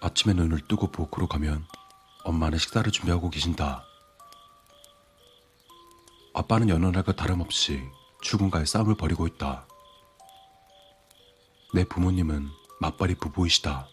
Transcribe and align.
아침에 0.00 0.34
눈을 0.34 0.60
뜨고 0.68 0.90
부엌으로 0.90 1.26
가면 1.28 1.66
엄마는 2.24 2.58
식사를 2.58 2.90
준비하고 2.90 3.30
계신다. 3.30 3.84
아빠는 6.34 6.68
여느 6.68 6.86
날과 6.86 7.12
다름없이 7.12 7.82
출근과의 8.22 8.66
싸움을 8.66 8.94
벌이고 8.96 9.26
있다. 9.26 9.66
내 11.72 11.84
부모님은 11.84 12.48
맞벌이 12.80 13.14
부부이시다. 13.16 13.88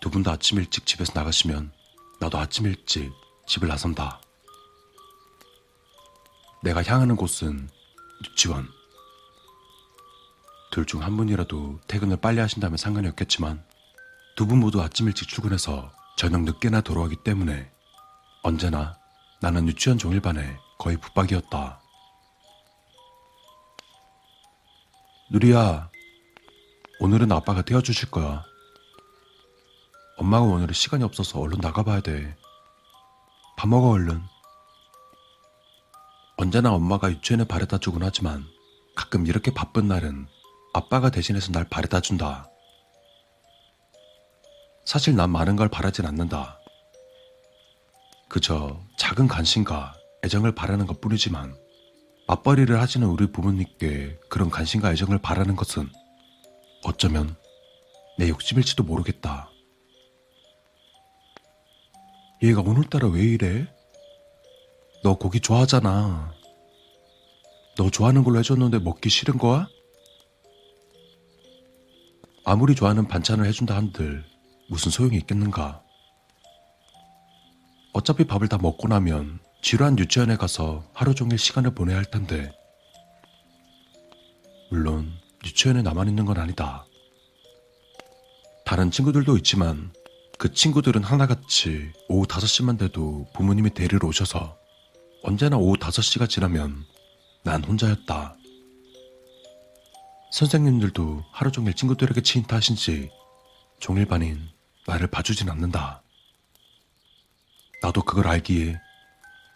두 0.00 0.10
분 0.10 0.22
다 0.22 0.32
아침 0.32 0.58
일찍 0.58 0.86
집에서 0.86 1.12
나가시면 1.14 1.72
나도 2.20 2.38
아침 2.38 2.66
일찍 2.66 3.12
집을 3.46 3.68
나선다. 3.68 4.20
내가 6.62 6.82
향하는 6.82 7.16
곳은 7.16 7.68
유치원. 8.24 8.68
둘 10.70 10.86
중 10.86 11.02
한 11.02 11.16
분이라도 11.16 11.80
퇴근을 11.86 12.16
빨리 12.18 12.38
하신다면 12.40 12.76
상관이 12.76 13.08
없겠지만 13.08 13.64
두 14.36 14.46
분 14.46 14.58
모두 14.60 14.80
아침 14.82 15.06
일찍 15.06 15.28
출근해서 15.28 15.92
저녁 16.16 16.42
늦게나 16.42 16.80
돌아오기 16.80 17.16
때문에 17.24 17.70
언제나 18.42 18.98
나는 19.40 19.68
유치원 19.68 19.98
종일반에 19.98 20.56
거의 20.78 20.96
붙박이었다. 20.96 21.80
누리야, 25.30 25.90
오늘은 27.00 27.30
아빠가 27.32 27.62
태워주실 27.62 28.10
거야. 28.10 28.44
엄마가 30.16 30.44
오늘은 30.44 30.74
시간이 30.74 31.04
없어서 31.04 31.38
얼른 31.40 31.58
나가봐야 31.60 32.00
돼. 32.00 32.36
밥 33.56 33.68
먹어 33.68 33.90
얼른. 33.90 34.20
언제나 36.36 36.72
엄마가 36.72 37.10
유치원에 37.10 37.44
바래다 37.44 37.78
주곤 37.78 38.02
하지만 38.02 38.44
가끔 38.96 39.26
이렇게 39.26 39.52
바쁜 39.52 39.88
날은 39.88 40.26
아빠가 40.74 41.10
대신해서 41.10 41.52
날 41.52 41.68
바래다 41.68 42.00
준다. 42.00 42.49
사실 44.84 45.14
난 45.14 45.30
많은 45.30 45.56
걸 45.56 45.68
바라진 45.68 46.06
않는다. 46.06 46.58
그저 48.28 48.80
작은 48.98 49.28
관심과 49.28 49.94
애정을 50.24 50.54
바라는 50.54 50.86
것 50.86 51.00
뿐이지만 51.00 51.56
맞벌이를 52.28 52.80
하시는 52.80 53.06
우리 53.06 53.30
부모님께 53.32 54.18
그런 54.28 54.50
관심과 54.50 54.92
애정을 54.92 55.18
바라는 55.18 55.56
것은 55.56 55.88
어쩌면 56.84 57.34
내 58.18 58.28
욕심일지도 58.28 58.84
모르겠다. 58.84 59.50
얘가 62.42 62.60
오늘따라 62.60 63.08
왜 63.08 63.22
이래? 63.22 63.66
너 65.02 65.16
고기 65.16 65.40
좋아하잖아. 65.40 66.32
너 67.76 67.90
좋아하는 67.90 68.22
걸로 68.22 68.38
해줬는데 68.38 68.78
먹기 68.78 69.08
싫은 69.08 69.38
거야? 69.38 69.66
아무리 72.44 72.74
좋아하는 72.74 73.08
반찬을 73.08 73.46
해준다 73.46 73.76
한들 73.76 74.29
무슨 74.70 74.92
소용이 74.92 75.16
있겠는가? 75.16 75.82
어차피 77.92 78.24
밥을 78.24 78.46
다 78.46 78.56
먹고 78.56 78.86
나면 78.86 79.40
지루한 79.62 79.98
유치원에 79.98 80.36
가서 80.36 80.88
하루 80.94 81.12
종일 81.12 81.38
시간을 81.38 81.74
보내야 81.74 81.96
할 81.96 82.04
텐데. 82.04 82.52
물론 84.70 85.12
유치원에 85.44 85.82
나만 85.82 86.08
있는 86.08 86.24
건 86.24 86.38
아니다. 86.38 86.86
다른 88.64 88.92
친구들도 88.92 89.36
있지만 89.38 89.92
그 90.38 90.54
친구들은 90.54 91.02
하나같이 91.02 91.90
오후 92.08 92.24
5시만 92.28 92.78
돼도 92.78 93.26
부모님이 93.34 93.74
데리러 93.74 94.06
오셔서 94.06 94.56
언제나 95.24 95.56
오후 95.56 95.74
5시가 95.78 96.28
지나면 96.28 96.84
난 97.42 97.64
혼자였다. 97.64 98.36
선생님들도 100.30 101.24
하루 101.32 101.50
종일 101.50 101.74
친구들에게 101.74 102.20
치인타 102.20 102.54
하신지 102.54 103.10
종일 103.80 104.06
반인 104.06 104.48
나를 104.86 105.06
봐주진 105.06 105.50
않는다. 105.50 106.02
나도 107.82 108.02
그걸 108.02 108.26
알기에 108.28 108.78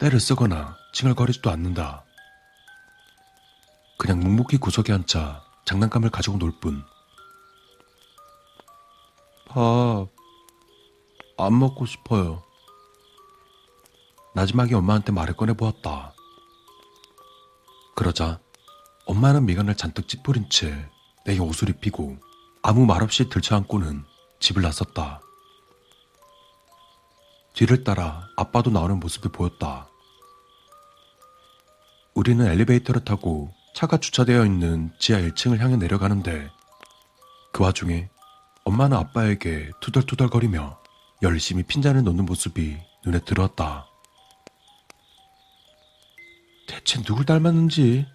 때를 0.00 0.20
쓰거나 0.20 0.76
칭얼거리지도 0.92 1.50
않는다. 1.50 2.04
그냥 3.98 4.20
묵묵히 4.20 4.58
구석에 4.58 4.92
앉아 4.92 5.42
장난감을 5.64 6.10
가지고 6.10 6.38
놀 6.38 6.52
뿐. 6.60 6.84
밥, 9.46 10.08
안 11.38 11.58
먹고 11.58 11.86
싶어요. 11.86 12.42
마지막에 14.34 14.74
엄마한테 14.74 15.12
말을 15.12 15.36
꺼내보았다. 15.36 16.12
그러자 17.94 18.40
엄마는 19.06 19.46
미간을 19.46 19.76
잔뜩 19.76 20.08
찌푸린 20.08 20.48
채 20.50 20.90
내게 21.24 21.40
옷을 21.40 21.68
입히고 21.68 22.18
아무 22.62 22.84
말 22.86 23.02
없이 23.02 23.28
들쳐안고는 23.28 24.04
집을 24.44 24.60
나섰다. 24.60 25.22
뒤를 27.54 27.82
따라 27.82 28.28
아빠도 28.36 28.68
나오는 28.68 29.00
모습이 29.00 29.30
보였다. 29.30 29.88
우리는 32.12 32.46
엘리베이터를 32.46 33.06
타고 33.06 33.54
차가 33.74 33.96
주차되어 33.96 34.44
있는 34.44 34.92
지하 34.98 35.18
1층을 35.20 35.60
향해 35.60 35.76
내려가는데 35.76 36.50
그 37.54 37.64
와중에 37.64 38.10
엄마는 38.64 38.98
아빠에게 38.98 39.70
투덜투덜거리며 39.80 40.78
열심히 41.22 41.62
핀잔을 41.62 42.04
놓는 42.04 42.26
모습이 42.26 42.76
눈에 43.06 43.20
들어왔다. 43.20 43.86
대체 46.68 47.02
누굴 47.02 47.24
닮았는지 47.24 48.06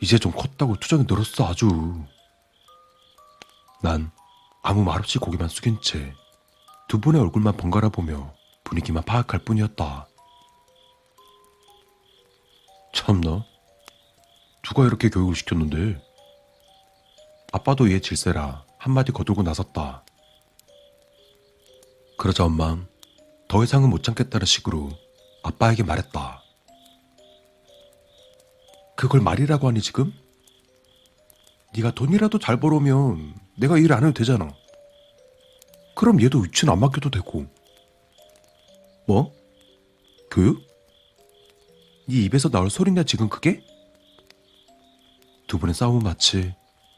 이제 0.00 0.18
좀 0.18 0.30
컸다고 0.30 0.76
투정이 0.78 1.06
늘었어 1.08 1.48
아주. 1.48 2.04
난 3.82 4.12
아무 4.64 4.82
말 4.82 4.98
없이 4.98 5.18
고개만 5.18 5.48
숙인 5.48 5.80
채 5.80 6.12
두 6.88 7.00
분의 7.00 7.20
얼굴만 7.20 7.56
번갈아 7.56 7.88
보며 7.88 8.34
분위기만 8.62 9.02
파악할 9.04 9.40
뿐이었다. 9.44 10.08
참나. 12.92 13.44
누가 14.62 14.84
이렇게 14.86 15.08
교육을 15.08 15.34
시켰는데? 15.34 16.00
아빠도 17.52 17.90
얘 17.90 18.00
질세라 18.00 18.64
한마디 18.78 19.12
거두고 19.12 19.42
나섰다. 19.42 20.04
그러자 22.18 22.44
엄만 22.44 22.86
더 23.48 23.64
이상은 23.64 23.90
못 23.90 24.02
참겠다는 24.02 24.46
식으로 24.46 24.90
아빠에게 25.42 25.82
말했다. 25.82 26.42
그걸 28.96 29.20
말이라고 29.20 29.68
하니 29.68 29.80
지금? 29.80 30.12
네가 31.74 31.90
돈이라도 31.92 32.38
잘 32.38 32.60
벌어오면 32.60 33.34
내가 33.56 33.78
일 33.78 33.92
안 33.92 34.02
해도 34.04 34.12
되잖아. 34.12 34.48
그럼 35.94 36.20
얘도 36.22 36.40
위치는 36.40 36.72
안 36.72 36.80
맡겨도 36.80 37.10
되고. 37.10 37.46
뭐? 39.06 39.32
교육? 40.30 40.60
네 42.08 42.16
입에서 42.24 42.48
나올 42.48 42.68
소리냐 42.70 43.04
지금 43.04 43.28
그게? 43.28 43.62
두 45.46 45.58
분의 45.58 45.74
싸움은 45.74 46.02
마치 46.02 46.54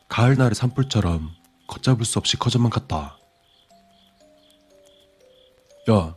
가을날의 0.08 0.54
산불처럼 0.54 1.30
걷잡을 1.68 2.04
수 2.04 2.18
없이 2.18 2.36
커져만 2.38 2.70
갔다. 2.70 3.18
야, 5.90 6.16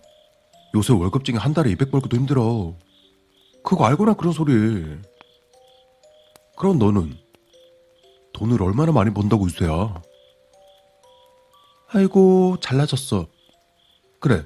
요새 0.76 0.94
월급쟁이 0.94 1.38
한 1.38 1.54
달에 1.54 1.72
200 1.72 1.92
벌고도 1.92 2.16
힘들어. 2.16 2.76
그거 3.64 3.86
알고나 3.86 4.14
그런 4.14 4.32
소리. 4.32 4.54
그럼 6.58 6.80
너는 6.80 7.18
돈을 8.34 8.62
얼마나 8.62 8.92
많이 8.92 9.14
번다고 9.14 9.48
있어야? 9.48 10.02
아이고, 11.92 12.58
잘나졌어. 12.62 13.28
그래. 14.20 14.46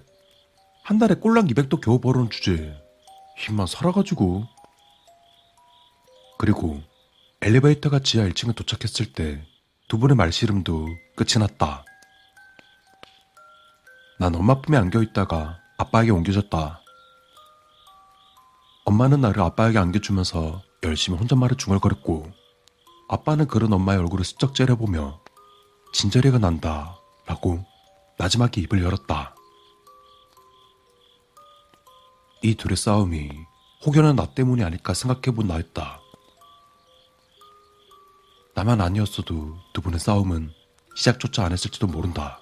한 0.84 0.98
달에 1.00 1.16
꼴랑 1.16 1.48
200도 1.48 1.82
겨우 1.82 2.00
벌어는 2.00 2.30
주제. 2.30 2.76
힘만 3.38 3.68
살아가지고. 3.68 4.46
그리고 6.38 6.82
엘리베이터가 7.42 8.00
지하 8.00 8.26
1층에 8.28 8.56
도착했을 8.56 9.14
때 9.14 9.44
두 9.94 10.00
분의 10.00 10.16
말씨름도 10.16 10.88
끝이 11.16 11.40
났다. 11.40 11.86
난 14.20 14.34
엄마 14.34 14.60
품에 14.60 14.76
안겨 14.76 15.04
있다가 15.04 15.60
아빠에게 15.78 16.10
옮겨졌다. 16.10 16.82
엄마는 18.86 19.22
나를 19.22 19.42
아빠에게 19.44 19.78
안겨주면서 19.78 20.64
열심히 20.84 21.20
혼잣말을 21.20 21.58
중얼거렸고 21.58 22.32
아빠는 23.10 23.48
그런 23.48 23.72
엄마의 23.72 24.00
얼굴을 24.00 24.26
슬쩍 24.26 24.56
째려보며 24.56 25.22
진저리가 25.94 26.40
난다 26.40 26.98
라고 27.26 27.64
마지막에 28.18 28.62
입을 28.62 28.84
열었다. 28.84 29.36
이 32.42 32.56
둘의 32.56 32.76
싸움이 32.76 33.32
혹여나 33.86 34.14
나 34.14 34.26
때문이 34.26 34.64
아닐까 34.64 34.94
생각해본 34.94 35.48
나였다. 35.48 36.00
나만 38.56 38.82
아니었어도 38.82 39.58
두 39.74 39.82
분의 39.82 40.00
싸움은 40.00 40.52
시작조차 40.96 41.46
안 41.46 41.52
했을지도 41.52 41.88
모른다. 41.88 42.40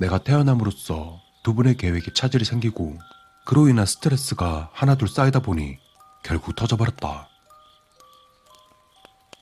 내가 0.00 0.18
태어남으로써 0.18 1.20
두 1.44 1.54
분의 1.54 1.76
계획에 1.76 2.12
차질이 2.12 2.44
생기고 2.44 2.98
그로 3.44 3.68
인한 3.68 3.86
스트레스가 3.86 4.70
하나둘 4.72 5.08
쌓이다 5.08 5.40
보니 5.40 5.78
결국 6.24 6.56
터져버렸다. 6.56 7.28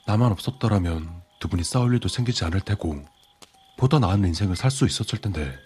나만 0.06 0.32
없었더라면 0.32 1.19
두 1.40 1.48
분이 1.48 1.64
싸울 1.64 1.94
일도 1.94 2.08
생기지 2.08 2.44
않을 2.44 2.60
테고 2.60 3.04
보다 3.78 3.98
나은 3.98 4.24
인생을 4.24 4.56
살 4.56 4.70
수 4.70 4.86
있었을 4.86 5.20
텐데 5.20 5.58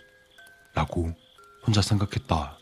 라고 0.75 1.13
혼자 1.67 1.83
생각했다. 1.83 2.59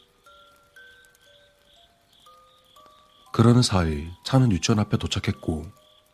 그러는 3.33 3.63
사이 3.63 4.09
차는 4.25 4.51
유치원 4.53 4.79
앞에 4.79 4.97
도착했고 4.99 5.65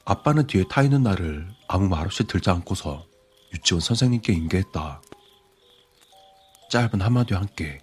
아빠는 0.05 0.47
뒤에 0.47 0.65
타 0.69 0.83
있는 0.83 1.03
나를 1.03 1.49
아무 1.69 1.89
말 1.89 2.05
없이 2.07 2.25
들지 2.25 2.51
않고서 2.51 3.05
유치원 3.55 3.81
선생님께 3.81 4.33
인계했다. 4.33 5.03
짧은 6.71 7.01
한마디와 7.01 7.41
함께 7.41 7.81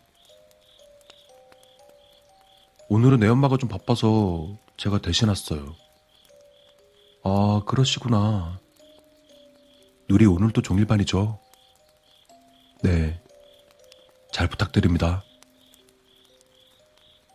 오늘은 2.88 3.20
내 3.20 3.28
엄마가 3.28 3.58
좀 3.58 3.68
바빠서 3.68 4.58
제가 4.78 5.00
대신 5.00 5.28
왔어요. 5.28 5.76
아, 7.24 7.62
그러시구나. 7.66 8.60
누리 10.08 10.26
오늘도 10.26 10.62
종일반이죠? 10.62 11.40
네. 12.84 13.20
잘 14.32 14.48
부탁드립니다. 14.48 15.24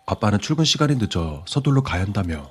아빠는 0.06 0.38
출근 0.40 0.64
시간이 0.64 0.96
늦어 0.96 1.44
서둘러 1.46 1.82
가야 1.82 2.02
한다며 2.02 2.50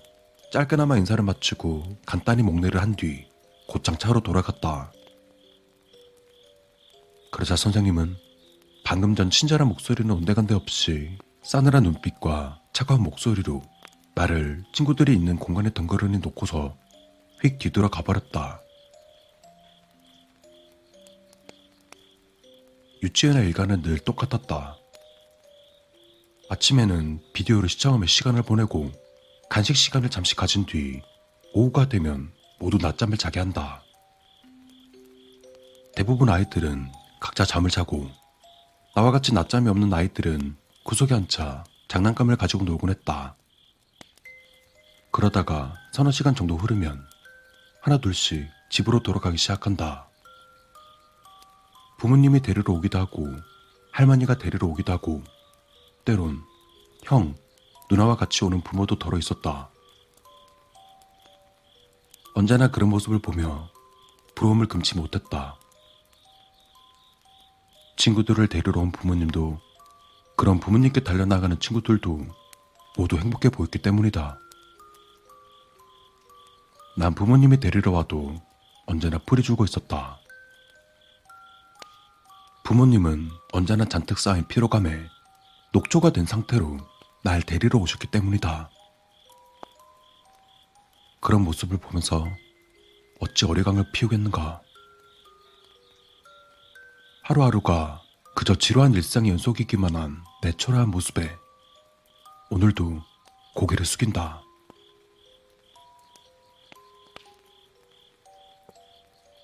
짧게나마 0.51 0.97
인사를 0.97 1.23
마치고 1.23 1.83
간단히 2.05 2.41
목례를 2.43 2.81
한 2.81 2.95
뒤 2.95 3.27
곧장 3.67 3.97
차로 3.97 4.21
돌아갔다. 4.21 4.91
그러자 7.31 7.55
선생님은 7.55 8.15
방금 8.83 9.15
전 9.15 9.29
친절한 9.29 9.67
목소리는 9.67 10.09
온데간데 10.09 10.55
없이 10.55 11.17
싸늘한 11.43 11.83
눈빛과 11.83 12.59
차가운 12.73 13.03
목소리로 13.03 13.61
나를 14.15 14.63
친구들이 14.73 15.13
있는 15.13 15.37
공간에 15.37 15.71
덩그러니 15.71 16.17
놓고서 16.17 16.75
휙 17.43 17.59
뒤돌아 17.59 17.89
가버렸다. 17.89 18.61
유치원의 23.01 23.45
일과는 23.47 23.81
늘 23.81 23.97
똑같았다. 23.99 24.77
아침에는 26.49 27.21
비디오를 27.33 27.69
시청하며 27.69 28.05
시간을 28.07 28.41
보내고 28.41 28.91
간식 29.49 29.75
시간을 29.77 30.09
잠시 30.09 30.35
가진 30.35 30.65
뒤 30.65 31.01
오후가 31.53 31.87
되면 31.87 32.31
모두 32.59 32.77
낮잠을 32.77 33.17
자게 33.17 33.39
한다. 33.39 33.81
대부분 35.95 36.29
아이들은 36.29 36.91
각자 37.21 37.45
잠을 37.45 37.69
자고 37.69 38.09
나와 38.95 39.11
같이 39.11 39.33
낮잠이 39.33 39.69
없는 39.69 39.93
아이들은 39.93 40.57
구석에 40.83 41.13
앉아 41.13 41.63
장난감을 41.87 42.35
가지고 42.35 42.65
놀곤 42.65 42.89
했다. 42.89 43.35
그러다가 45.11 45.73
서너 45.93 46.11
시간 46.11 46.35
정도 46.35 46.57
흐르면 46.57 47.01
하나 47.81 47.97
둘씩 47.97 48.45
집으로 48.69 49.01
돌아가기 49.01 49.37
시작한다. 49.37 50.08
부모님이 51.99 52.41
데리러 52.41 52.73
오기도 52.73 52.97
하고 52.97 53.27
할머니가 53.91 54.37
데리러 54.37 54.67
오기도 54.67 54.93
하고 54.93 55.21
때론 56.05 56.41
형, 57.03 57.35
누나와 57.91 58.15
같이 58.15 58.43
오는 58.45 58.61
부모도 58.61 58.97
덜어 58.97 59.17
있었다. 59.17 59.69
언제나 62.35 62.69
그런 62.69 62.89
모습을 62.89 63.19
보며 63.19 63.69
부러움을 64.35 64.67
금치 64.67 64.95
못했다. 64.95 65.57
친구들을 67.97 68.47
데리러 68.47 68.79
온 68.79 68.91
부모님도 68.91 69.59
그런 70.37 70.59
부모님께 70.61 71.01
달려나가는 71.01 71.59
친구들도 71.59 72.25
모두 72.97 73.17
행복해 73.17 73.49
보였기 73.49 73.79
때문이다. 73.79 74.39
난 76.95 77.13
부모님이 77.13 77.59
데리러 77.59 77.91
와도 77.91 78.35
언제나 78.85 79.17
풀이 79.17 79.43
주고 79.43 79.65
있었다. 79.65 80.18
부모님은 82.69 83.31
언제나 83.51 83.83
잔뜩 83.83 84.19
쌓인 84.19 84.47
피로감에 84.47 85.07
녹초가 85.73 86.11
된 86.11 86.27
상태로 86.27 86.77
날 87.23 87.41
데리러 87.41 87.79
오셨기 87.79 88.11
때문이다. 88.11 88.69
그런 91.19 91.43
모습을 91.45 91.79
보면서 91.79 92.27
어찌 93.21 93.45
어리광을 93.45 93.91
피우겠는가. 93.91 94.61
하루하루가 97.23 98.03
그저 98.35 98.53
지루한 98.53 98.93
일상의 98.93 99.31
연속이기만 99.31 99.95
한 99.95 100.23
내 100.43 100.51
초라한 100.51 100.91
모습에 100.91 101.35
오늘도 102.51 103.01
고개를 103.55 103.83
숙인다. 103.83 104.43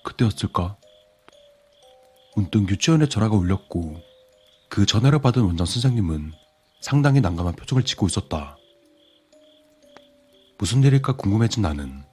그때였을까? 0.04 0.78
문득 2.36 2.68
유치원에 2.68 3.08
전화가 3.08 3.34
울렸고 3.34 3.96
그 4.68 4.84
전화를 4.84 5.20
받은 5.20 5.42
원장 5.42 5.64
선생님은 5.64 6.32
상당히 6.82 7.22
난감한 7.22 7.56
표정을 7.56 7.82
짓고 7.82 8.06
있었다. 8.06 8.58
무슨 10.58 10.84
일일까 10.84 11.16
궁금해진 11.16 11.62
나는 11.62 12.04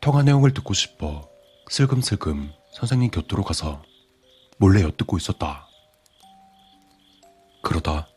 통화 0.00 0.22
내용을 0.22 0.54
듣고 0.54 0.72
싶어 0.72 1.28
슬금슬금 1.68 2.50
선생님 2.72 3.10
곁으로 3.10 3.44
가서 3.44 3.82
몰래 4.56 4.80
엿듣고 4.80 5.18
있었다. 5.18 5.68
그러다 7.62 8.08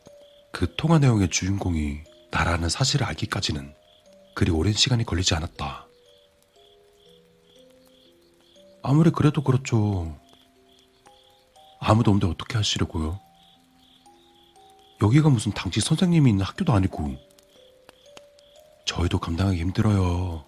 그 0.53 0.73
통화 0.77 0.97
내용의 0.97 1.29
주인공이 1.29 1.99
나라는 2.31 2.69
사실을 2.69 3.05
알기까지는 3.05 3.73
그리 4.33 4.49
오랜 4.49 4.71
시간이 4.71 5.03
걸리지 5.03 5.35
않았다. 5.35 5.87
아무리 8.81 9.11
그래도 9.11 9.43
그렇죠. 9.43 10.17
아무도 11.79 12.11
없는데 12.11 12.27
어떻게 12.31 12.57
하시려고요? 12.57 13.19
여기가 15.01 15.29
무슨 15.29 15.51
당시 15.53 15.79
선생님이 15.79 16.31
있는 16.31 16.45
학교도 16.45 16.73
아니고 16.73 17.15
저희도 18.85 19.19
감당하기 19.19 19.59
힘들어요. 19.59 20.45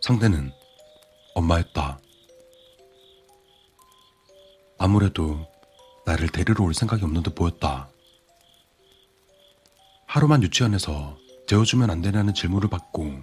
상대는 0.00 0.52
엄마였다. 1.34 2.00
아무래도 4.78 5.46
나를 6.04 6.28
데리러 6.28 6.64
올 6.64 6.74
생각이 6.74 7.04
없는 7.04 7.22
듯 7.22 7.36
보였다. 7.36 7.88
하루만 10.06 10.42
유치원에서 10.42 11.16
재워주면 11.46 11.88
안 11.90 12.02
되냐는 12.02 12.34
질문을 12.34 12.68
받고 12.68 13.22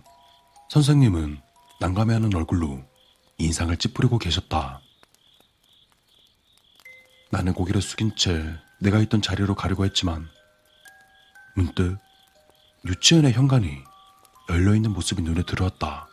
선생님은 0.70 1.42
난감해하는 1.82 2.34
얼굴로 2.34 2.82
인상을 3.40 3.76
찌푸리고 3.78 4.20
계셨다. 4.20 4.82
나는 7.32 7.54
고개를 7.54 7.82
숙인 7.82 8.16
채 8.16 8.44
내가 8.80 9.00
있던 9.00 9.22
자리로 9.22 9.56
가려고 9.56 9.86
했지만 9.86 10.30
문득 11.56 11.98
유치원의 12.86 13.34
현관이 13.34 13.78
열려있는 14.50 14.92
모습이 14.92 15.22
눈에 15.22 15.44
들어왔다. 15.44 16.08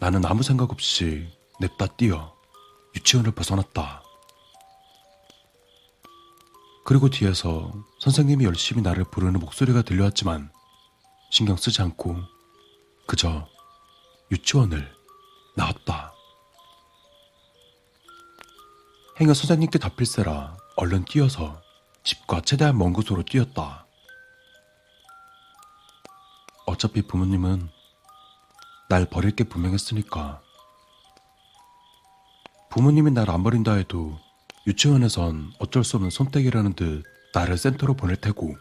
나는 0.00 0.24
아무 0.24 0.42
생각 0.42 0.70
없이 0.70 1.28
냅다 1.60 1.86
뛰어 1.96 2.34
유치원을 2.96 3.32
벗어났다. 3.32 4.02
그리고 6.84 7.10
뒤에서 7.10 7.72
선생님이 8.00 8.44
열심히 8.44 8.82
나를 8.82 9.04
부르는 9.04 9.40
목소리가 9.40 9.82
들려왔지만 9.82 10.50
신경 11.30 11.56
쓰지 11.56 11.82
않고 11.82 12.16
그저 13.06 13.46
유치원을 14.30 14.94
나왔다. 15.56 16.12
행여 19.20 19.34
선생님께 19.34 19.78
잡힐세라 19.78 20.56
얼른 20.76 21.04
뛰어서 21.06 21.60
집과 22.04 22.42
최대한 22.42 22.78
먼 22.78 22.92
곳으로 22.92 23.22
뛰었다. 23.22 23.86
어차피 26.66 27.02
부모님은 27.02 27.68
날 28.88 29.06
버릴 29.06 29.34
게 29.34 29.44
분명했으니까. 29.44 30.42
부모님이 32.70 33.10
날 33.10 33.30
안 33.30 33.42
버린다 33.42 33.72
해도 33.72 34.18
유치원에선 34.66 35.52
어쩔 35.58 35.82
수 35.82 35.96
없는 35.96 36.10
선택이라는 36.10 36.74
듯 36.74 37.02
나를 37.34 37.56
센터로 37.56 37.94
보낼 37.94 38.16
테고 38.16 38.54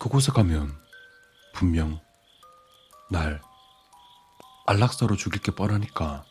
그곳에 0.00 0.32
가면 0.32 0.76
분명 1.54 2.00
날 3.10 3.40
안락사로 4.66 5.16
죽일 5.16 5.40
게 5.40 5.52
뻔하니까. 5.52 6.24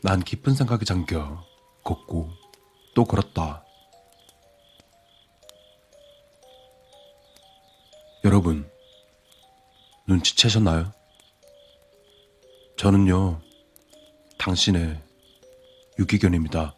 난 0.00 0.22
깊은 0.22 0.54
생각에 0.54 0.84
잠겨 0.84 1.44
걷고 1.82 2.30
또 2.94 3.04
걸었다. 3.04 3.64
여러분, 8.24 8.70
눈치채셨나요? 10.06 10.92
저는요, 12.76 13.40
당신의 14.38 15.02
유기견입니다. 15.98 16.75